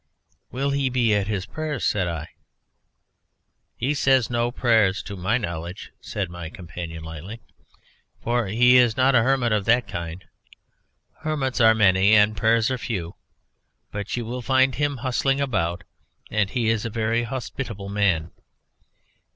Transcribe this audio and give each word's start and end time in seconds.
"Will 0.49 0.71
he 0.71 0.89
be 0.89 1.13
at 1.13 1.27
his 1.27 1.45
prayers?" 1.45 1.85
said 1.85 2.07
I. 2.07 2.29
"He 3.75 3.93
says 3.93 4.31
no 4.31 4.49
prayers 4.51 5.03
to 5.03 5.15
my 5.15 5.37
knowledge," 5.37 5.91
said 6.01 6.27
my 6.31 6.49
companion 6.49 7.03
lightly; 7.03 7.39
"for 8.19 8.47
he 8.47 8.77
is 8.77 8.97
not 8.97 9.13
a 9.13 9.21
hermit 9.21 9.51
of 9.51 9.65
that 9.65 9.87
kind. 9.87 10.25
Hermits 11.19 11.61
are 11.61 11.75
many 11.75 12.15
and 12.15 12.35
prayers 12.35 12.71
are 12.71 12.79
few. 12.79 13.13
But 13.91 14.17
you 14.17 14.25
will 14.25 14.41
find 14.41 14.73
him 14.73 14.95
bustling 15.03 15.39
about, 15.39 15.83
and 16.31 16.49
he 16.49 16.69
is 16.69 16.83
a 16.83 16.89
very 16.89 17.21
hospitable 17.21 17.89
man. 17.89 18.31